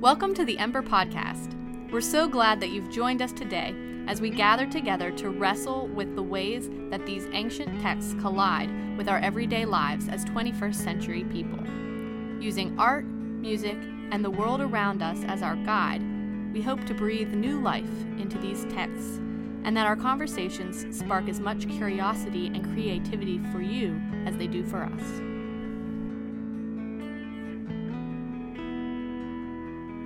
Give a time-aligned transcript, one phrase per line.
[0.00, 1.54] Welcome to the Ember Podcast.
[1.90, 3.74] We're so glad that you've joined us today
[4.06, 9.10] as we gather together to wrestle with the ways that these ancient texts collide with
[9.10, 11.62] our everyday lives as 21st century people.
[12.42, 13.76] Using art, music,
[14.10, 16.00] and the world around us as our guide,
[16.54, 17.84] we hope to breathe new life
[18.18, 19.18] into these texts
[19.64, 24.64] and that our conversations spark as much curiosity and creativity for you as they do
[24.64, 25.29] for us.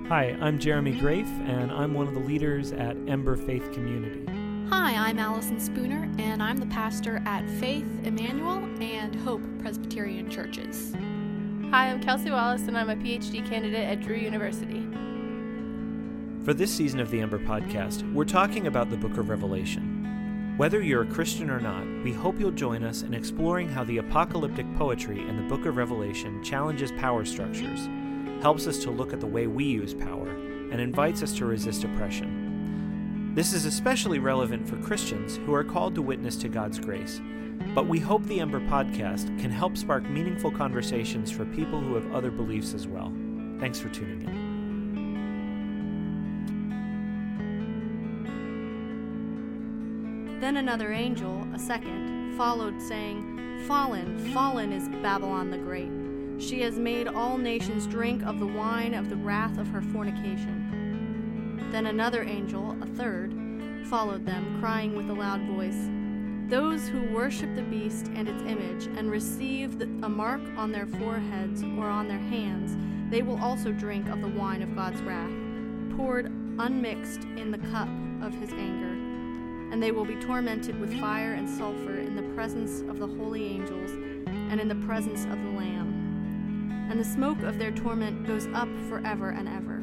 [0.08, 4.26] Hi, I'm Jeremy Grafe, and I'm one of the leaders at Ember Faith Community.
[4.68, 10.94] Hi, I'm Allison Spooner, and I'm the pastor at Faith Emmanuel and Hope Presbyterian Churches.
[11.70, 14.86] Hi, I'm Kelsey Wallace, and I'm a PhD candidate at Drew University.
[16.44, 20.54] For this season of the Ember Podcast, we're talking about the book of Revelation.
[20.58, 23.96] Whether you're a Christian or not, we hope you'll join us in exploring how the
[23.96, 27.88] apocalyptic poetry in the book of Revelation challenges power structures
[28.42, 31.84] helps us to look at the way we use power, and invites us to resist
[31.84, 33.32] oppression.
[33.34, 37.20] This is especially relevant for Christians who are called to witness to God's grace,
[37.74, 42.12] but we hope the Ember podcast can help spark meaningful conversations for people who have
[42.12, 43.12] other beliefs as well.
[43.58, 44.54] Thanks for tuning in.
[50.40, 56.03] Then another angel, a second, followed, saying, Fallen, fallen is Babylon the Great
[56.38, 61.68] she has made all nations drink of the wine of the wrath of her fornication.
[61.70, 63.32] Then another angel, a third,
[63.86, 65.88] followed them, crying with a loud voice
[66.48, 71.62] Those who worship the beast and its image, and receive a mark on their foreheads
[71.62, 72.76] or on their hands,
[73.10, 75.32] they will also drink of the wine of God's wrath,
[75.96, 76.26] poured
[76.58, 77.88] unmixed in the cup
[78.22, 78.92] of his anger.
[79.72, 83.46] And they will be tormented with fire and sulfur in the presence of the holy
[83.46, 83.90] angels
[84.26, 85.83] and in the presence of the Lamb
[86.90, 89.80] and the smoke of their torment goes up forever and ever.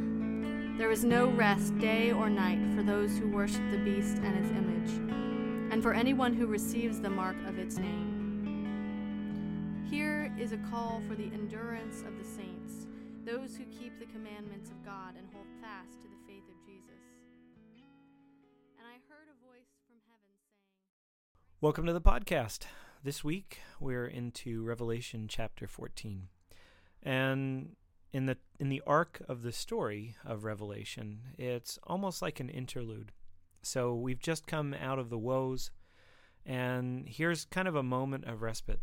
[0.77, 4.49] There is no rest day or night for those who worship the beast and its
[4.51, 4.91] image,
[5.71, 8.11] and for anyone who receives the mark of its name.
[9.89, 12.87] Here is a call for the endurance of the saints,
[13.25, 17.01] those who keep the commandments of God and hold fast to the faith of Jesus.
[18.77, 20.69] And I heard a voice from heaven saying,
[21.59, 22.65] Welcome to the podcast.
[23.03, 26.29] This week we're into Revelation chapter 14.
[27.03, 27.75] And
[28.13, 33.11] in the in the arc of the story of Revelation, it's almost like an interlude.
[33.61, 35.71] So we've just come out of the woes,
[36.45, 38.81] and here's kind of a moment of respite.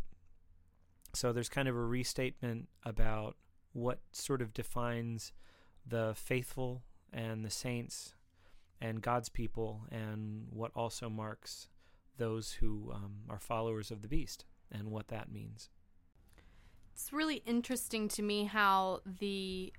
[1.13, 3.35] So there's kind of a restatement about
[3.73, 5.33] what sort of defines
[5.85, 8.13] the faithful and the saints
[8.81, 11.67] and God's people, and what also marks
[12.17, 15.69] those who um, are followers of the beast and what that means
[16.99, 19.71] it's really interesting to me how the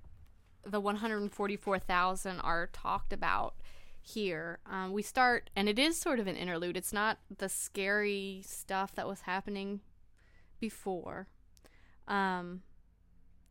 [0.64, 3.54] the 144,000 are talked about
[4.00, 4.58] here.
[4.64, 6.78] Um, we start, and it is sort of an interlude.
[6.78, 9.80] It's not the scary stuff that was happening
[10.60, 11.28] before.
[12.08, 12.62] Um,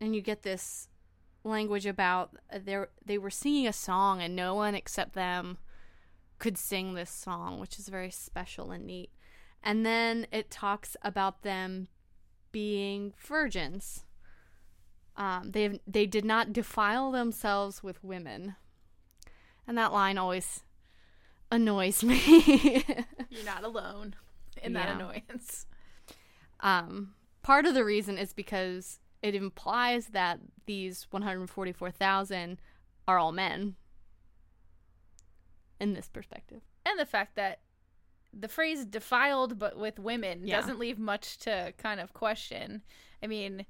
[0.01, 0.87] and you get this
[1.43, 5.59] language about they they were singing a song, and no one except them
[6.39, 9.11] could sing this song, which is very special and neat.
[9.63, 11.87] And then it talks about them
[12.51, 14.05] being virgins.
[15.15, 18.55] Um, they they did not defile themselves with women,
[19.67, 20.63] and that line always
[21.51, 22.85] annoys me.
[23.29, 24.15] You're not alone
[24.61, 24.85] in yeah.
[24.85, 25.65] that annoyance.
[26.61, 32.61] Um, part of the reason is because it implies that these 144,000
[33.07, 33.75] are all men
[35.79, 36.61] in this perspective.
[36.85, 37.59] And the fact that
[38.33, 40.59] the phrase defiled but with women yeah.
[40.59, 42.81] doesn't leave much to kind of question.
[43.23, 43.65] I mean,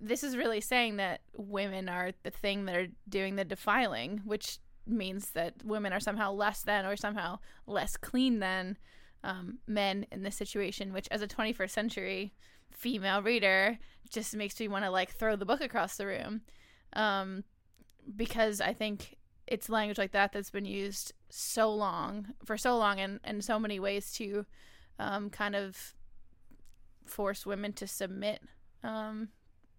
[0.00, 4.58] this is really saying that women are the thing that are doing the defiling, which
[4.86, 8.76] means that women are somehow less than or somehow less clean than
[9.24, 12.34] um, men in this situation, which as a 21st century
[12.72, 13.78] female reader
[14.10, 16.42] just makes me want to like throw the book across the room.
[16.94, 17.44] Um,
[18.16, 19.16] because I think
[19.52, 23.58] it's language like that that's been used so long for so long and in so
[23.58, 24.46] many ways to
[24.98, 25.94] um, kind of
[27.04, 28.40] force women to submit
[28.82, 29.28] um,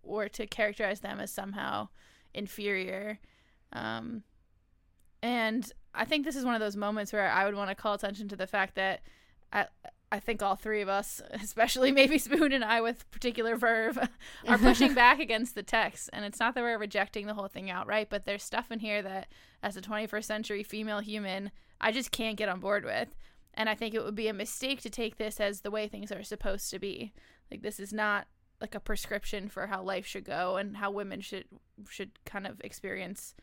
[0.04, 1.88] or to characterize them as somehow
[2.34, 3.20] inferior.
[3.72, 4.24] Um,
[5.24, 7.94] and i think this is one of those moments where i would want to call
[7.94, 9.00] attention to the fact that
[9.52, 9.68] I,
[10.14, 13.98] I think all three of us, especially maybe Spoon and I with particular verve,
[14.48, 16.08] are pushing back against the text.
[16.14, 19.02] And it's not that we're rejecting the whole thing outright, but there's stuff in here
[19.02, 19.28] that,
[19.64, 21.50] as a 21st century female human,
[21.82, 23.16] I just can't get on board with.
[23.56, 26.12] And I think it would be a mistake to take this as the way things
[26.12, 27.12] are supposed to be.
[27.50, 28.28] Like, this is not
[28.62, 31.46] like a prescription for how life should go and how women should
[31.90, 33.34] should kind of experience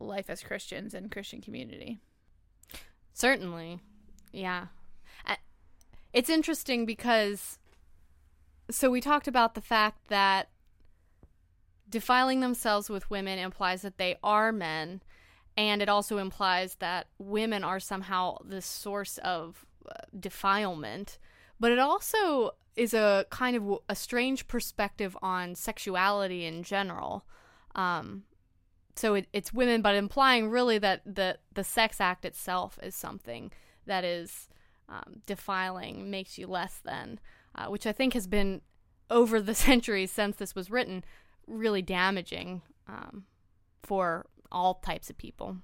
[0.00, 2.00] life as Christians and Christian community.
[3.12, 3.80] Certainly.
[4.32, 4.66] Yeah.
[6.16, 7.58] It's interesting because
[8.70, 10.48] so we talked about the fact that
[11.90, 15.02] defiling themselves with women implies that they are men
[15.58, 21.18] and it also implies that women are somehow the source of uh, defilement.
[21.60, 27.26] But it also is a kind of a strange perspective on sexuality in general.
[27.74, 28.22] Um,
[28.94, 33.52] so it, it's women but implying really that the the sex act itself is something
[33.84, 34.48] that is
[34.88, 37.18] um, defiling makes you less than
[37.54, 38.60] uh, which i think has been
[39.10, 41.04] over the centuries since this was written
[41.46, 43.24] really damaging um,
[43.82, 45.56] for all types of people.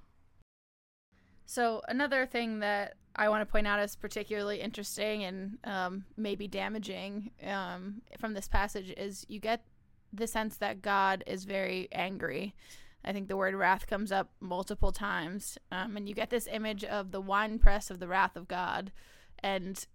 [1.45, 6.47] So, another thing that I want to point out as particularly interesting and um, maybe
[6.47, 9.63] damaging um, from this passage is you get
[10.11, 12.55] the sense that God is very angry.
[13.05, 15.57] I think the word wrath comes up multiple times.
[15.71, 18.91] Um, and you get this image of the wine press of the wrath of God.
[19.39, 19.85] And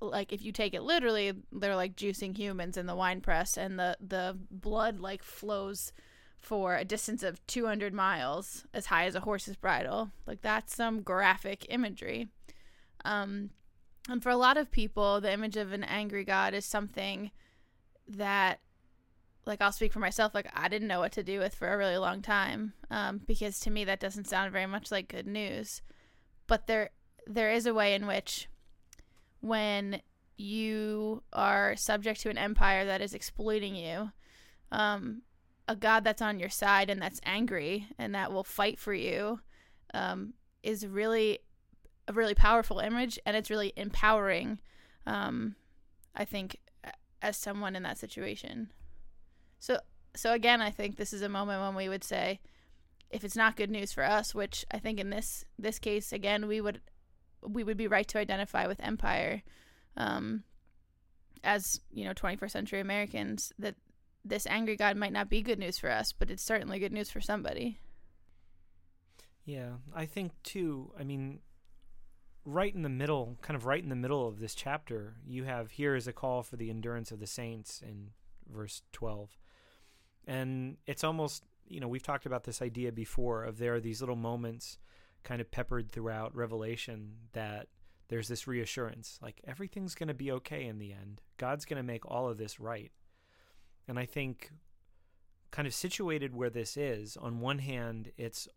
[0.00, 3.78] like if you take it literally, they're like juicing humans in the wine press, and
[3.78, 5.92] the the blood like flows
[6.38, 10.10] for a distance of 200 miles, as high as a horse's bridle.
[10.26, 12.28] Like that's some graphic imagery.
[13.04, 13.50] Um,
[14.08, 17.30] and for a lot of people, the image of an angry God is something
[18.06, 18.60] that,
[19.46, 20.34] like, I'll speak for myself.
[20.34, 23.60] Like, I didn't know what to do with for a really long time, um, because
[23.60, 25.82] to me that doesn't sound very much like good news.
[26.46, 26.90] But there,
[27.26, 28.48] there is a way in which
[29.40, 30.02] when
[30.36, 34.10] you are subject to an empire that is exploiting you,
[34.72, 35.22] um,
[35.68, 39.40] a God that's on your side and that's angry and that will fight for you
[39.94, 41.40] um, is really
[42.08, 44.60] a really powerful image and it's really empowering.
[45.06, 45.56] Um,
[46.14, 46.58] I think
[47.22, 48.70] as someone in that situation.
[49.58, 49.78] So
[50.14, 52.40] so again, I think this is a moment when we would say,
[53.10, 56.46] if it's not good news for us, which I think in this this case again
[56.46, 56.80] we would
[57.42, 59.42] we would be right to identify with empire
[59.96, 60.42] um,
[61.44, 63.76] as you know 21st century americans that
[64.24, 67.10] this angry god might not be good news for us but it's certainly good news
[67.10, 67.78] for somebody.
[69.44, 71.38] Yeah i think too i mean
[72.44, 75.70] right in the middle kind of right in the middle of this chapter you have
[75.70, 78.10] here is a call for the endurance of the saints in
[78.52, 79.36] verse 12
[80.26, 84.00] and it's almost you know we've talked about this idea before of there are these
[84.00, 84.78] little moments
[85.24, 87.68] kind of peppered throughout Revelation that
[88.08, 91.20] there's this reassurance like everything's going to be okay in the end.
[91.36, 92.92] God's going to make all of this right.
[93.88, 94.50] And I think
[95.50, 98.48] kind of situated where this is, on one hand, it's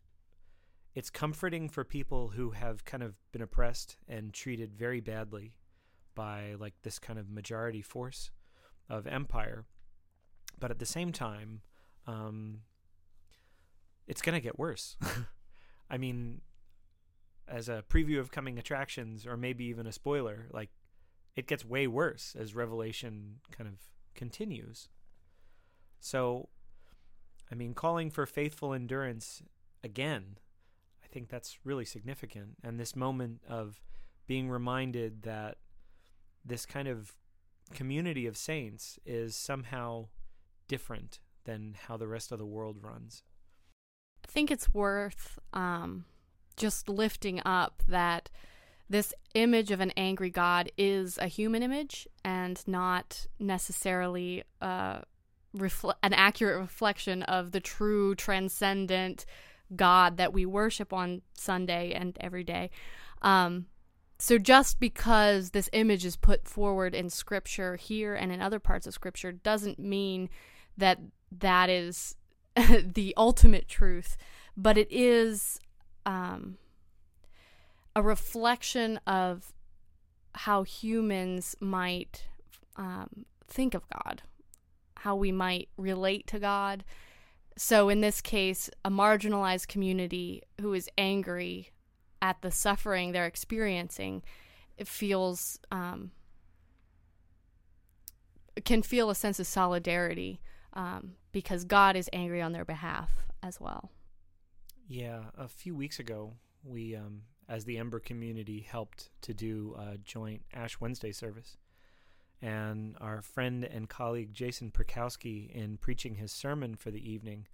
[0.96, 5.56] it's comforting for people who have kind of been oppressed and treated very badly
[6.16, 8.32] by like this kind of majority force
[8.90, 9.66] of empire.
[10.60, 11.62] But at the same time,
[12.08, 12.62] um,
[14.08, 14.98] it's going to get worse.
[15.90, 16.42] I mean,
[17.48, 20.70] as a preview of coming attractions or maybe even a spoiler, like
[21.36, 23.80] it gets way worse as Revelation kind of
[24.14, 24.90] continues.
[26.00, 26.50] So,
[27.52, 29.42] I mean, calling for faithful endurance
[29.84, 30.38] again,
[31.04, 32.58] I think that's really significant.
[32.64, 33.82] And this moment of
[34.28, 35.58] being reminded that
[36.46, 37.16] this kind of
[37.74, 40.08] community of saints is somehow
[40.70, 43.24] different than how the rest of the world runs.
[44.24, 46.06] I think it's worth um,
[46.56, 48.30] just lifting up that
[48.90, 55.02] this image of an angry God is a human image and not necessarily uh,
[55.56, 59.26] refle- an accurate reflection of the true transcendent
[59.76, 62.72] God that we worship on Sunday and every day.
[63.22, 63.68] Um,
[64.18, 68.86] so just because this image is put forward in Scripture here and in other parts
[68.86, 70.30] of Scripture doesn't mean
[70.80, 71.00] that
[71.32, 72.16] that is
[72.56, 74.18] the ultimate truth,
[74.58, 75.60] but it is
[76.06, 76.58] um,
[77.96, 79.54] a reflection of
[80.36, 82.26] how humans might
[82.76, 84.24] um, think of God,
[84.98, 86.84] how we might relate to God.
[87.58, 91.72] So, in this case, a marginalized community who is angry
[92.22, 94.22] at the suffering they're experiencing
[94.78, 96.12] it feels um,
[98.66, 100.42] can feel a sense of solidarity
[100.74, 103.10] um, because God is angry on their behalf
[103.42, 103.92] as well.
[104.88, 106.34] Yeah, a few weeks ago,
[106.64, 111.58] we, um, as the Ember community, helped to do a joint Ash Wednesday service.
[112.42, 117.48] And our friend and colleague Jason Perkowski, in preaching his sermon for the evening,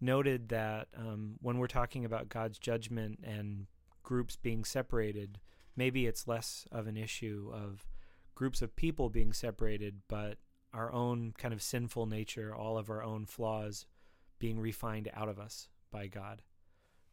[0.00, 3.66] noted that um, when we're talking about God's judgment and
[4.02, 5.38] groups being separated,
[5.76, 7.86] maybe it's less of an issue of
[8.34, 10.38] groups of people being separated, but
[10.72, 13.86] our own kind of sinful nature, all of our own flaws
[14.38, 16.42] being refined out of us by God,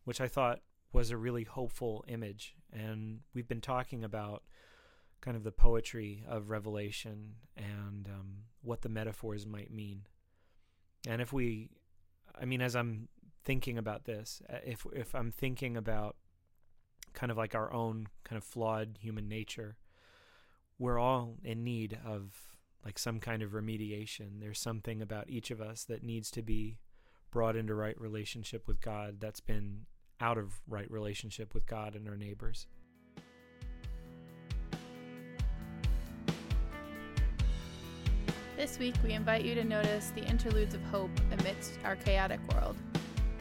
[0.03, 0.61] which I thought
[0.93, 2.55] was a really hopeful image.
[2.71, 4.43] And we've been talking about
[5.21, 10.01] kind of the poetry of Revelation and um, what the metaphors might mean.
[11.07, 11.69] And if we,
[12.39, 13.09] I mean, as I'm
[13.43, 16.15] thinking about this, uh, if if I'm thinking about
[17.13, 19.77] kind of like our own kind of flawed human nature,
[20.77, 24.39] we're all in need of like some kind of remediation.
[24.39, 26.77] There's something about each of us that needs to be
[27.31, 29.85] brought into right relationship with God that's been
[30.19, 32.67] out of right relationship with God and our neighbors.
[38.55, 42.75] This week, we invite you to notice the interludes of hope amidst our chaotic world.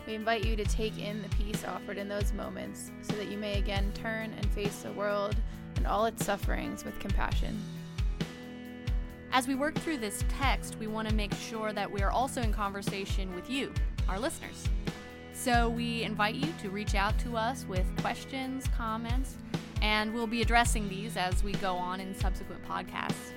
[0.06, 3.38] We invite you to take in the peace offered in those moments so that you
[3.38, 5.34] may again turn and face the world
[5.76, 7.58] and all its sufferings with compassion.
[9.36, 12.40] As we work through this text, we want to make sure that we are also
[12.40, 13.70] in conversation with you,
[14.08, 14.66] our listeners.
[15.34, 19.36] So we invite you to reach out to us with questions, comments,
[19.82, 23.34] and we'll be addressing these as we go on in subsequent podcasts.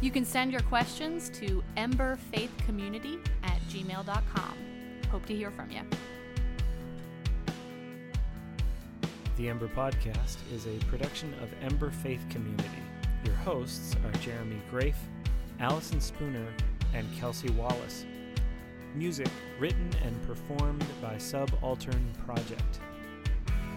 [0.00, 4.54] You can send your questions to emberfaithcommunity at gmail.com.
[5.10, 5.82] Hope to hear from you.
[9.36, 12.70] The Ember Podcast is a production of Ember Faith Community.
[13.26, 14.96] Your hosts are Jeremy Grafe,
[15.62, 16.48] Allison Spooner,
[16.92, 18.04] and Kelsey Wallace.
[18.96, 19.28] Music
[19.60, 22.80] written and performed by Subaltern Project.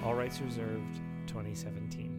[0.03, 2.14] All rights reserved 2017.